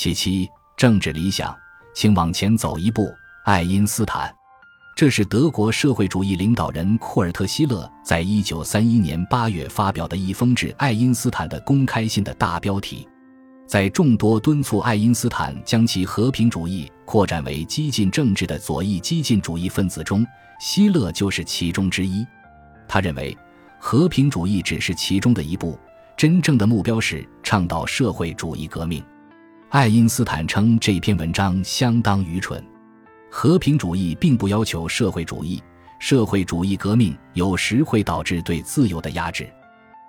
[0.00, 1.52] 其七，政治理想，
[1.92, 3.12] 请往前走一步。
[3.44, 4.32] 爱因斯坦，
[4.96, 13.08] 这是德国社会主义领导人库尔特·希勒在一九三一年八月发表的一封致爱因斯坦的公开信的大标题。
[13.66, 20.24] 在众多敦促爱因斯坦将其和平主义扩展为激进政治的左翼激进主义分子中，
[20.60, 22.24] 希勒就是其中之一。
[22.86, 23.36] 他认为，
[23.80, 25.76] 和平主义只是其中的一步，
[26.16, 29.02] 真正的目标是倡导社会主义革命。
[29.70, 32.64] 爱因斯坦称这篇文章相当愚蠢。
[33.30, 35.62] 和平主义并不要求社会主义，
[35.98, 39.46] 社会主义革命有时会导致对自由的压制。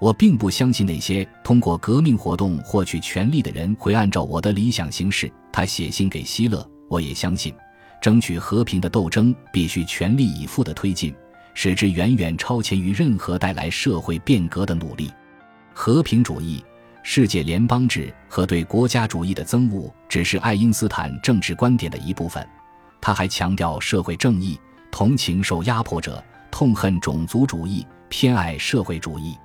[0.00, 5.30] 我并不相信那些通过革命活动获取权力的人会按照我的理想行事。
[5.52, 7.54] 他写信给希勒，我也相信，
[8.00, 11.14] 争取和平的斗争必须全力以赴的推进，
[11.52, 15.12] 使之远远超前于任何带来社会变革的努力。
[15.74, 16.64] 和平主义。
[17.02, 22.46] 世界联邦制和对国家主义的憎恶只是爱因斯坦政治观点的一部分。
[23.00, 24.58] 他还强调社会正义，
[24.90, 29.36] 同情受压迫者，痛恨种族主义，偏爱社会主义。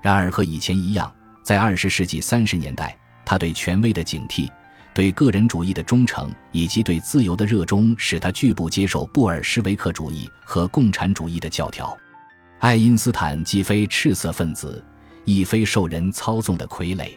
[0.00, 4.50] 然而，和以前一样，在二十世纪三十年代，他对权威的警惕、
[4.94, 11.94] 对个人主义的忠诚以及对自由的热衷，使他拒不接受布尔什维克主义和共产主义的教条。
[12.60, 14.82] 爱因斯坦既非赤色分子。
[15.24, 17.08] 亦非受人操纵的傀儡。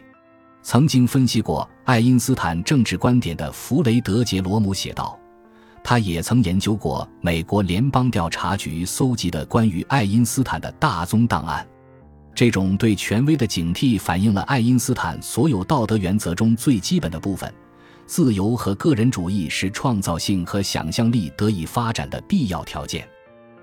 [0.62, 5.18] 曾经分析过爱因斯坦政治观点的弗雷德·杰罗姆写道
[5.82, 11.66] ：“他也曾研究过美国联邦调查局搜集的关于爱因斯坦的大宗档案。
[12.34, 17.52] 这种对权威的警惕反映了爱因斯坦所有道德原则中最基本的部分：
[18.06, 23.08] 自由和个人主义是创造性和想象力得以发展的必要条件。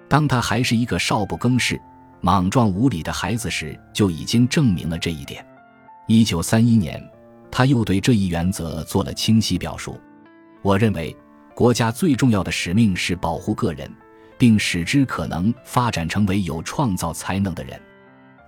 [0.07, 1.79] 当他还是一个少不更事。”
[2.25, 5.45] 莽撞无礼的孩子时就已经证明了这一点。
[6.07, 6.99] 一九三一年，
[7.51, 10.01] 他又对这一原则做了清晰表述。
[10.63, 11.15] 我认为，
[11.53, 13.87] 国家最重要的使命是保护个人，
[14.39, 17.79] 并使之可能发展成为有创造才能的人。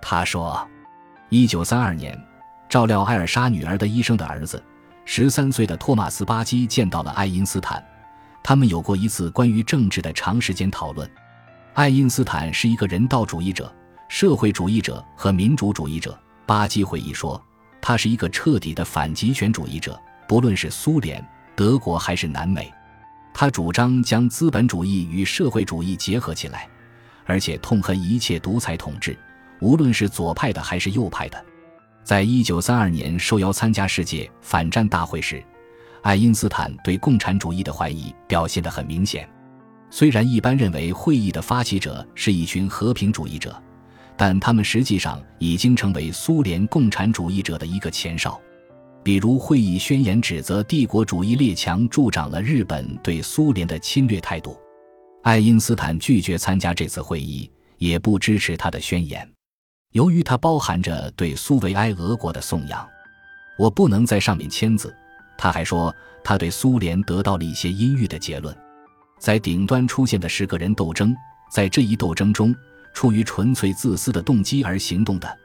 [0.02, 0.68] 他说，
[1.28, 2.20] 一九三二年，
[2.68, 4.60] 照料艾尔莎女儿的医生的儿子，
[5.04, 7.80] 十三岁的托马斯巴基见到了爱因斯坦，
[8.42, 11.08] 他们有过一次关于政治的长时间讨论。
[11.78, 13.72] 爱因斯坦是一个人道主义者、
[14.08, 16.18] 社会主义者和民主主义者。
[16.44, 17.40] 巴基回忆说，
[17.80, 19.96] 他是一个彻底的反极权主义者，
[20.26, 21.24] 不论是苏联、
[21.54, 22.68] 德国还是南美。
[23.32, 26.68] 他主张将资本主义与社会主义结合起来，
[27.26, 29.16] 而且痛恨一切独裁统治，
[29.60, 31.44] 无论是左派的还是右派的。
[32.02, 35.40] 在一九三二年受邀参加世界反战大会时，
[36.02, 39.30] 爱因斯坦对共产主义的怀疑表现得很明显。
[39.90, 43.60] 虽然一般认为会议的发起者是一群和平主义者，
[44.16, 48.40] 但他们实际上已经成为苏联共产主义者的一个前哨。
[49.02, 54.58] 比如，会议宣言指责帝国主义列强助长了日本对苏联的侵略态度。
[55.22, 59.26] 爱因斯坦拒绝参加这次会议，也不支持他的宣言，
[59.92, 62.86] 由于它包含着对苏维埃俄国的颂扬。
[63.58, 64.94] 我不能在上面签字。
[65.38, 68.54] 他还说，他对苏联得到了一些阴郁的结论。
[69.18, 71.14] 在顶端出现的是个人斗争，
[71.50, 72.54] 在这一斗争中，
[72.94, 75.38] 出于纯粹自私的动机而行动的、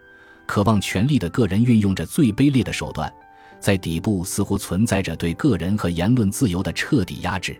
[0.46, 3.12] 渴望权力的个人运用着最卑劣的手段。
[3.60, 7.56] 在底部似乎存在着对个人和言论自由的彻底压制。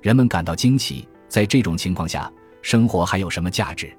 [0.00, 2.32] 人们感到惊奇，在这种情况下，
[2.62, 3.92] 生活还有什么价值？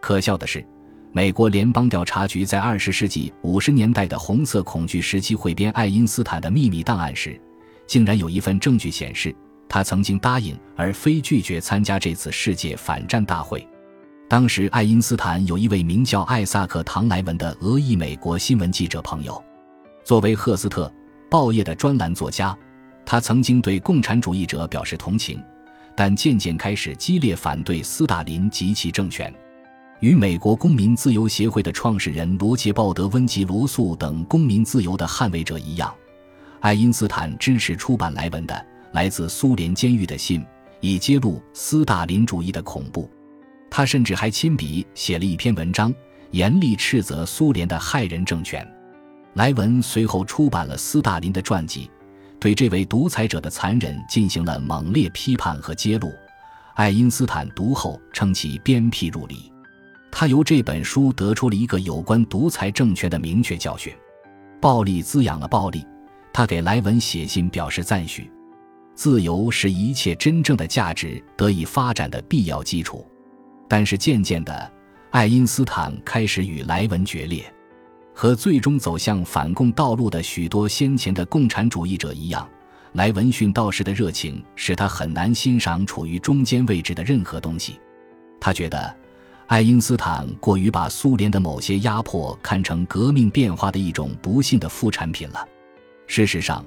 [0.00, 0.66] 可笑的是，
[1.12, 7.38] 美国联邦调查局在二十世纪五十年代的红色恐惧时期汇编爱因斯坦的秘密档案时，
[7.86, 9.34] 竟然有一份证据显示。
[9.68, 13.66] 他曾经答应而非拒绝参加这次世界反战大会。
[14.28, 19.42] 当时，爱因斯坦有一位名叫艾萨克·唐莱文的俄裔美国新闻记者朋友。
[20.04, 20.92] 作为赫斯特
[21.30, 22.56] 报业的专栏作家，
[23.06, 25.42] 他曾经对共产主义者表示同情，
[25.96, 29.32] 但渐渐开始激烈反对斯大林及其政权。
[30.00, 35.92] 与美国公民自由协会的创始人罗杰·鲍德温及罗素等公民自由的捍卫者一样，
[36.60, 38.66] 爱因斯坦支持出版莱文的。
[38.92, 40.44] 来自苏联监狱的信，
[40.80, 43.10] 以揭露斯大林主义的恐怖。
[43.70, 45.94] 他甚至还亲笔写了一篇文章，
[46.30, 48.66] 严厉斥责苏联的害人政权。
[49.34, 51.90] 莱文随后出版了斯大林的传记，
[52.40, 56.10] 对这位独裁者的残忍进行了猛烈批判和揭露。
[56.74, 59.52] 爱因斯坦读后称其鞭辟入里。
[60.10, 63.92] 他由这本书得出了一个有关独裁政权的明确教训：
[64.60, 65.86] 暴力滋养了暴力。
[66.32, 68.30] 他给莱文写信表示赞许。
[68.98, 73.06] 自由是一切真正的价值得以发展的必要基础，
[73.68, 74.72] 但是渐渐的，
[75.12, 77.44] 爱因斯坦开始与莱文决裂。
[78.12, 82.50] 和最终走向反共道路的许多先前的共产主义者一样，
[82.94, 87.78] 莱文逊道士的热情使他很难欣赏处于中间位置的任何东西。
[88.40, 88.96] 他觉得，
[89.46, 95.46] 爱因斯坦过于把苏联的某些压迫看成革命变化的一种不幸的副产品了。
[96.08, 96.66] 事实上，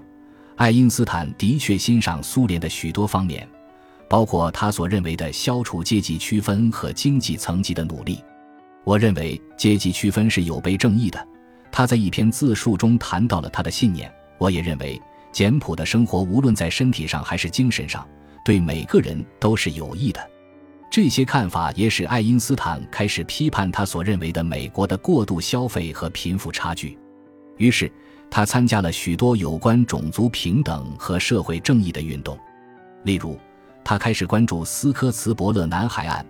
[0.61, 3.49] 爱因斯坦的确欣赏苏联的许多方面，
[4.07, 8.23] 包括他所认为的消除阶级区分和经济层级的努力。
[8.83, 11.27] 我认为阶级区分是有悖正义的。
[11.71, 14.13] 他在一篇自述中谈到了他的信念。
[14.37, 18.07] 我也认为，简朴的生活无论在身体上还是精神上，
[18.45, 20.21] 对每个人都是有益的。
[20.91, 26.99] 这些看法也使爱因斯坦开始批判他所认为的美国的过度消费和贫富差距。
[27.57, 27.91] 于是，
[28.31, 32.35] 他参加了许多有关种族平等和社会正义的运动。
[33.03, 33.37] 例如，
[33.83, 36.25] 他开始关注斯科茨伯勒男孩案。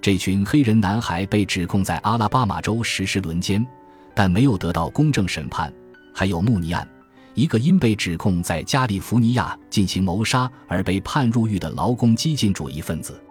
[0.00, 3.66] 这群黑人男孩被指控在阿拉巴马州实施轮奸。
[4.14, 5.72] 但没有得到公正审判。
[6.12, 6.88] 还有穆尼案，
[7.34, 13.22] 一个因被指控在加利福尼亚进行谋杀而被判入狱的劳工激进主义分子。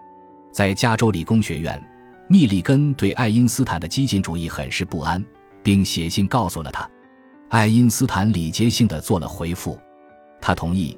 [0.50, 1.78] 在加州理工学院，
[2.26, 5.22] 密里根对爱因斯坦的激进主义很是不安，
[5.62, 6.88] 并写信告诉了他。
[7.48, 9.78] 爱因斯坦礼节性的做了回复，
[10.40, 10.96] 他同意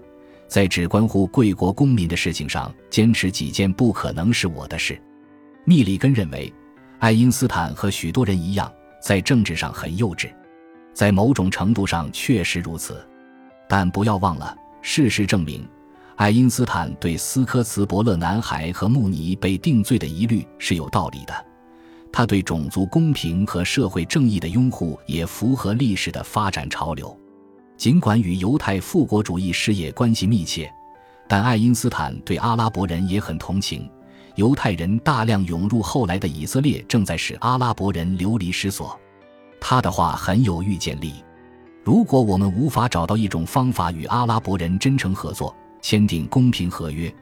[0.49, 5.00] 在只关乎贵国公民的事情上坚持几件不可能是我的事。
[5.64, 6.52] 密里根认为，
[6.99, 8.70] 爱因斯坦和许多人一样。
[9.02, 10.31] 在政治上很幼稚，
[10.93, 13.02] 在某种程度上确实如此，
[13.67, 15.67] 但不要忘了，事实证明，
[16.17, 21.32] 爱因斯坦对斯科茨伯勒男孩和穆尼被定罪的疑虑是有道理的。
[22.12, 27.17] 他对种族公平和社会正义的拥护也符合历史的发展潮流。
[27.77, 30.71] 尽管与犹太复国主义事业关系密切，
[31.27, 33.89] 但爱因斯坦对阿拉伯人也很同情。
[34.37, 38.99] 犹太人大量涌入后来的以色列，正在使阿拉伯人流离失所。
[39.61, 41.15] 他的话很有预见力。
[41.85, 47.12] 如果我们无法找到一种方法与阿拉伯人真诚合作，签订公平合约，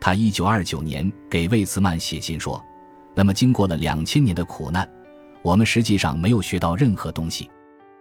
[0.00, 2.62] 他一九二九年给魏茨曼写信说
[3.16, 4.86] ：“那么，经过了两千年的苦难，
[5.42, 7.50] 我们实际上没有学到任何东西。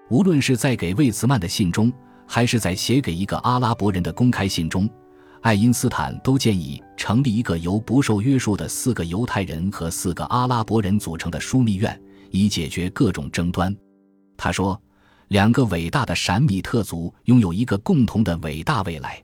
[0.10, 1.92] 无论是在给魏茨曼的信中，
[2.28, 4.90] 还是在写给一个阿拉伯人的公开信中。”
[5.42, 12.02] 爱因斯坦都建议成立一个由不受约束的四个犹太人和四个阿拉伯人组成的枢密院，
[12.32, 13.74] 以解决各种争端。
[14.36, 14.82] 他说，
[15.28, 19.24] 两个伟大的闪米特族拥有一个共同的伟大未来。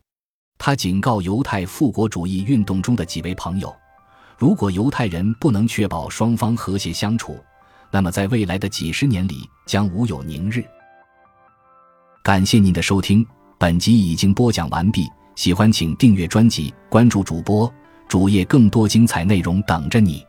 [0.60, 3.76] 他警告犹太复国主义运动中的几位朋友，
[4.42, 7.40] 如果犹太人不能确保双方和谐相处，
[7.92, 10.66] 那么在未来的几十年里将无有宁日。
[12.24, 13.24] 感谢您的收听，
[13.60, 15.08] 本集已经播讲完毕。
[15.36, 17.72] 喜欢请订阅专辑，关注主播
[18.08, 20.26] 主页，更多精彩内容等着你。